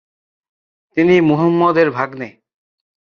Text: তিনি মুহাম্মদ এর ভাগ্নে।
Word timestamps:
তিনি 0.97 1.15
মুহাম্মদ 1.21 1.75
এর 1.77 1.89
ভাগ্নে। 1.91 2.29